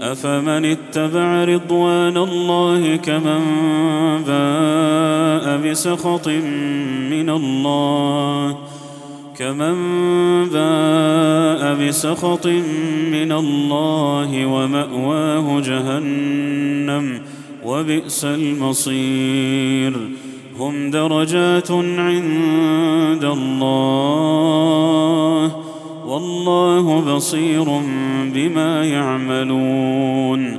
افمن 0.00 0.64
اتبع 0.64 1.44
رضوان 1.44 2.16
الله 2.16 2.96
كمن 2.96 3.40
باء 4.26 5.70
بسخط 5.70 6.28
من 7.10 7.30
الله 7.30 8.58
كمن 9.40 9.74
باء 10.52 11.74
بسخط 11.74 12.46
من 13.12 13.32
الله 13.32 14.46
وماواه 14.46 15.60
جهنم 15.60 17.20
وبئس 17.64 18.24
المصير 18.24 19.92
هم 20.58 20.90
درجات 20.90 21.70
عند 21.70 23.24
الله 23.24 24.50
والله 26.06 27.14
بصير 27.14 27.80
بما 28.34 28.84
يعملون 28.84 30.58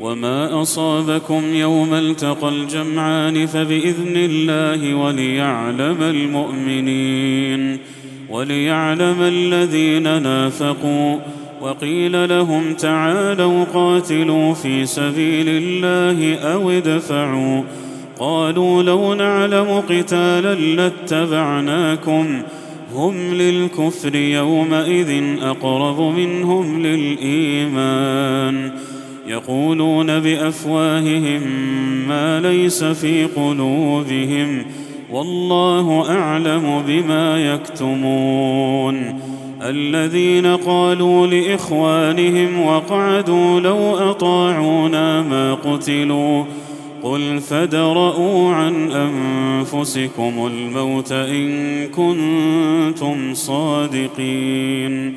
وما 0.00 0.62
اصابكم 0.62 1.54
يوم 1.54 1.94
التقى 1.94 2.48
الجمعان 2.48 3.46
فباذن 3.46 4.16
الله 4.16 4.94
وليعلم 4.94 6.02
المؤمنين 6.02 7.78
وليعلم 8.30 9.22
الذين 9.22 10.22
نافقوا 10.22 11.18
وقيل 11.60 12.28
لهم 12.28 12.74
تعالوا 12.74 13.64
قاتلوا 13.64 14.54
في 14.54 14.86
سبيل 14.86 15.48
الله 15.48 16.34
أو 16.38 16.70
ادفعوا 16.70 17.62
قالوا 18.18 18.82
لو 18.82 19.14
نعلم 19.14 19.82
قتالا 19.88 20.54
لاتبعناكم 20.54 22.42
هم 22.94 23.34
للكفر 23.34 24.14
يومئذ 24.14 25.22
اقرب 25.42 26.00
منهم 26.00 26.82
للايمان 26.86 28.70
يقولون 29.26 30.20
بأفواههم 30.20 31.42
ما 32.08 32.40
ليس 32.40 32.84
في 32.84 33.24
قلوبهم 33.24 34.64
والله 35.10 36.10
أعلم 36.10 36.82
بما 36.86 37.54
يكتمون 37.54 39.20
الذين 39.62 40.46
قالوا 40.46 41.26
لإخوانهم 41.26 42.66
وقعدوا 42.66 43.60
لو 43.60 43.96
أطاعونا 43.96 45.22
ما 45.22 45.54
قتلوا 45.54 46.44
قل 47.02 47.40
فادرءوا 47.40 48.52
عن 48.52 48.90
أنفسكم 48.90 50.46
الموت 50.46 51.12
إن 51.12 51.86
كنتم 51.86 53.34
صادقين 53.34 55.16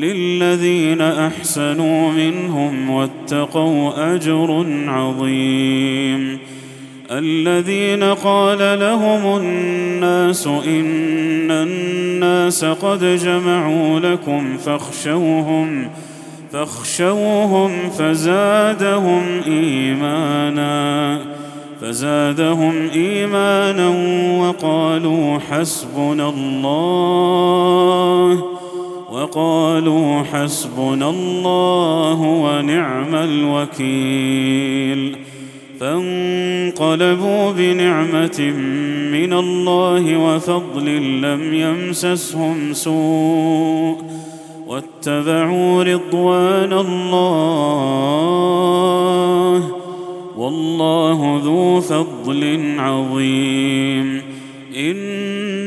للذين 0.00 1.00
أحسنوا 1.00 2.12
منهم 2.12 2.90
واتقوا 2.90 4.14
أجر 4.14 4.66
عظيم. 4.86 6.38
الذين 7.10 8.04
قال 8.04 8.80
لهم 8.80 9.36
الناس 9.36 10.46
إن 10.46 11.50
الناس 11.50 12.64
قد 12.64 13.18
جمعوا 13.24 14.00
لكم 14.00 14.56
فاخشوهم 14.56 15.88
فاخشوهم 16.52 17.90
فزادهم 17.90 19.22
إيمانا 19.46 21.20
فزادهم 21.80 22.88
إيمانا 22.94 23.88
وقالوا 24.40 25.38
حسبنا 25.38 26.28
الله. 26.28 27.78
وقالوا 29.18 30.22
حسبنا 30.22 31.10
الله 31.10 32.20
ونعم 32.20 33.14
الوكيل. 33.14 35.16
فانقلبوا 35.80 37.52
بنعمة 37.52 38.40
من 39.12 39.32
الله 39.32 40.16
وفضل 40.16 41.20
لم 41.20 41.54
يمسسهم 41.54 42.72
سوء. 42.72 43.96
واتبعوا 44.66 45.82
رضوان 45.82 46.72
الله 46.72 47.32
والله 50.36 51.40
ذو 51.44 51.80
فضل 51.80 52.74
عظيم. 52.78 54.22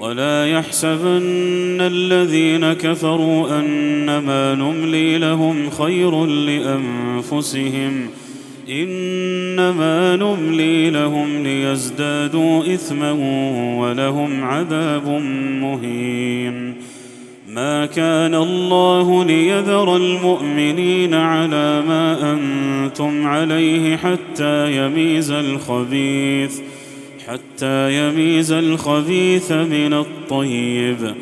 ولا 0.00 0.46
يحسبن 0.46 1.80
الذين 1.80 2.72
كفروا 2.72 3.60
أنما 3.60 4.54
نملي 4.54 5.18
لهم 5.18 5.70
خير 5.70 6.26
لأنفسهم 6.26 8.06
إنما 8.68 10.16
نملي 10.16 10.90
لهم 10.90 11.42
ليزدادوا 11.42 12.74
إثما 12.74 13.12
ولهم 13.80 14.44
عذاب 14.44 15.08
مهين. 15.62 16.74
ما 17.48 17.86
كان 17.86 18.34
الله 18.34 19.24
ليذر 19.24 19.96
المؤمنين 19.96 21.14
على 21.14 21.82
ما 21.88 22.32
أنتم 22.32 23.26
عليه 23.26 23.96
حتى 23.96 24.76
يميز 24.76 25.30
الخبيث. 25.30 26.60
حتى 27.30 28.08
يميز 28.08 28.52
الخبيث 28.52 29.52
من 29.52 29.92
الطيب. 29.92 31.14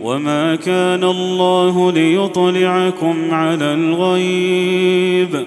وما 0.00 0.54
كان 0.54 1.04
الله 1.04 1.92
ليطلعكم 1.92 3.14
على 3.30 3.74
الغيب. 3.74 5.44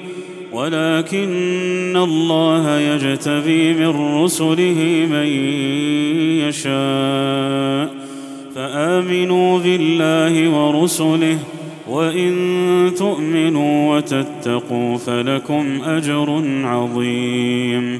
ولكن 0.53 1.97
الله 1.97 2.79
يجتبي 2.79 3.73
من 3.73 4.23
رسله 4.23 5.07
من 5.11 5.27
يشاء. 6.47 7.93
فآمنوا 8.55 9.59
بالله 9.59 10.49
ورسله. 10.49 11.37
وإن 11.89 12.91
تؤمنوا 12.97 13.97
وتتقوا 13.97 14.97
فلكم 14.97 15.81
أجر 15.83 16.43
عظيم. 16.63 17.99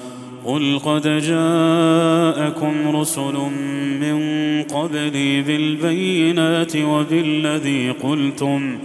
قل 0.45 0.79
قد 0.85 1.01
جاءكم 1.01 2.95
رسل 2.95 3.33
من 4.01 4.19
قبلي 4.63 5.41
بالبينات 5.41 6.75
وبالذي 6.75 7.91
قلتم 7.91 8.77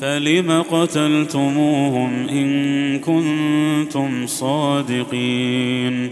فلم 0.00 0.62
قتلتموهم 0.70 2.28
إن 2.28 2.98
كنتم 2.98 4.26
صادقين؟ 4.26 6.10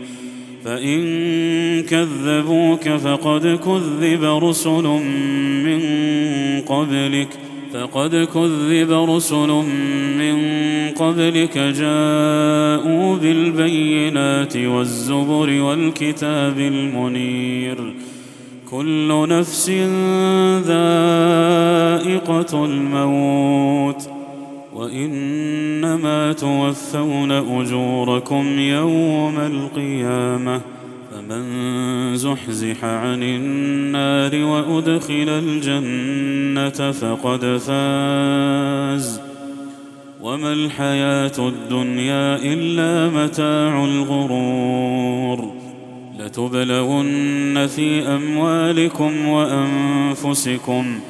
فإن 0.65 1.01
كذبوك 1.83 2.89
فقد 2.89 3.47
كذب 3.47 4.25
رسل 4.25 4.85
من 5.65 5.81
قبلك. 6.61 7.29
فقد 7.75 8.29
كذب 8.35 8.93
رسل 9.11 9.49
من 10.19 10.37
قبلك 10.89 11.59
جاءوا 11.59 13.17
بالبينات 13.17 14.57
والزبر 14.57 15.61
والكتاب 15.63 16.59
المنير. 16.59 17.95
كل 18.71 19.29
نفس 19.29 19.71
ذائقة 20.67 22.65
الموت. 22.65 24.11
وإنما 24.75 26.33
توفون 26.33 27.33
أجوركم 27.33 28.59
يوم 28.59 29.39
القيامة. 29.39 30.61
فمن 31.31 32.17
زحزح 32.17 32.85
عن 32.85 33.23
النار 33.23 34.45
وأدخل 34.45 35.29
الجنة 35.29 36.91
فقد 36.91 37.41
فاز. 37.41 39.21
وما 40.21 40.53
الحياة 40.53 41.33
الدنيا 41.39 42.37
إلا 42.37 43.25
متاع 43.25 43.85
الغرور. 43.85 45.53
لتبلون 46.19 47.67
في 47.67 48.03
أموالكم 48.03 49.27
وأنفسكم 49.29 51.01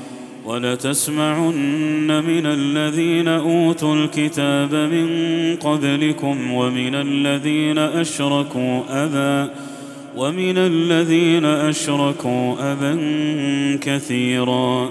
ولتسمعن 0.46 2.24
من 2.26 2.46
الذين 2.46 3.28
أوتوا 3.28 3.94
الكتاب 3.94 4.74
من 4.74 5.08
قبلكم 5.56 6.52
ومن 6.52 6.94
الذين 6.94 7.78
أشركوا 7.78 8.80
أذى. 8.88 9.69
ومن 10.16 10.58
الذين 10.58 11.44
أشركوا 11.44 12.72
اذى 12.72 13.78
كثيرا 13.78 14.90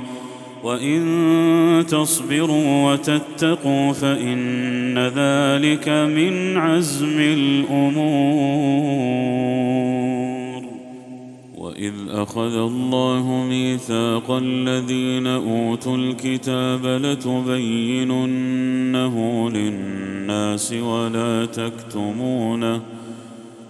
وإن 0.63 1.85
تصبروا 1.89 2.91
وتتقوا 2.91 3.93
فإن 3.93 4.97
ذلك 4.99 5.89
من 5.89 6.57
عزم 6.57 7.19
الأمور. 7.19 8.99
وإذ 11.57 11.93
أخذ 12.09 12.57
الله 12.57 13.45
ميثاق 13.49 14.31
الذين 14.31 15.27
أوتوا 15.27 15.97
الكتاب 15.97 16.85
لتبيننه 16.85 18.35
للناس 19.49 20.73
ولا 20.73 21.45
تكتمونه 21.45 22.81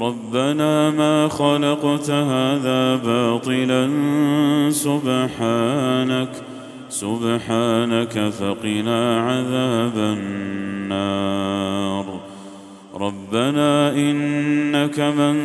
ربنا 0.00 0.90
ما 0.90 1.28
خلقت 1.28 2.10
هذا 2.10 2.96
باطلا 2.96 3.90
سبحانك 4.70 6.28
سبحانك 6.88 8.28
فقنا 8.28 9.20
عذاب 9.20 9.96
النار. 10.98 11.40
ربنا 12.94 13.92
إنك 13.94 15.00
من 15.00 15.36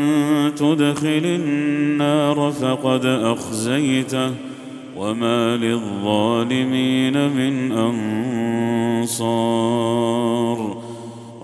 تدخل 0.56 1.22
النار 1.26 2.51
فقد 2.51 3.06
أخزيته 3.06 4.32
وما 4.97 5.58
للظالمين 5.58 7.30
من 7.30 7.72
أنصار. 9.01 10.85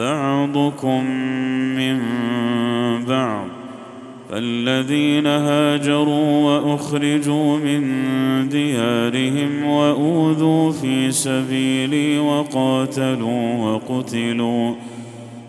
بعضكم 0.00 1.04
من 1.76 1.98
بعض 3.04 3.46
فالذين 4.30 5.26
هاجروا 5.26 6.44
وأخرجوا 6.44 7.58
من 7.58 7.82
ديارهم 8.48 9.64
وأوذوا 9.64 10.72
في 10.72 11.12
سبيلي 11.12 12.18
وقاتلوا 12.18 13.54
وقتلوا 13.54 14.74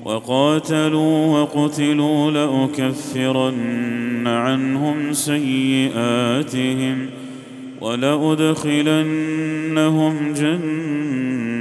وقاتلوا 0.05 1.39
وقتلوا 1.39 2.31
لأكفرن 2.31 4.27
عنهم 4.27 5.13
سيئاتهم 5.13 7.05
ولأدخلنهم 7.81 8.93
جنات 10.33 11.60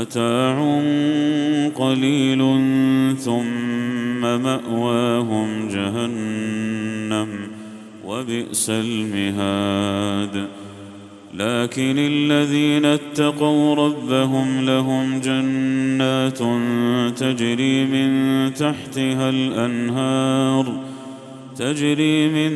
متاع 0.00 0.80
قليل 1.74 2.38
ثم 3.18 4.20
مأواهم 4.20 5.68
جهنم 5.68 7.28
وبئس 8.06 8.70
المهاد. 8.70 10.46
لكن 11.34 11.94
الذين 11.98 12.84
اتقوا 12.84 13.74
ربهم 13.74 14.64
لهم 14.64 15.20
جنات 15.20 16.38
تجري 17.18 17.84
من 17.84 18.54
تحتها 18.54 19.30
الأنهار 19.30 20.80
تجري 21.56 22.28
من 22.28 22.52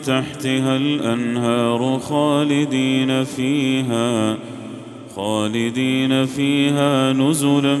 تحتها 0.00 0.76
الأنهار 0.76 1.98
خالدين 1.98 3.24
فيها. 3.24 4.36
خالدين 5.18 6.26
فيها 6.26 7.12
نزلا 7.12 7.76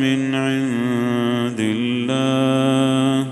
من 0.00 0.34
عند 0.34 1.60
الله 1.60 3.26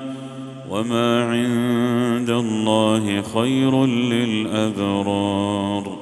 وما 0.70 1.24
عند 1.24 2.30
الله 2.30 3.22
خير 3.22 3.86
للأبرار. 3.86 5.98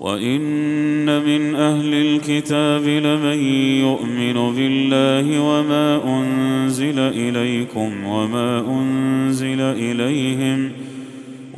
وإن 0.00 1.22
من 1.22 1.54
أهل 1.54 1.94
الكتاب 1.94 2.82
لمن 2.82 3.38
يؤمن 3.80 4.54
بالله 4.54 5.40
وما 5.40 6.00
أنزل 6.04 6.98
إليكم 6.98 8.06
وما 8.06 8.64
أنزل 8.68 9.60
إليهم 9.60 10.72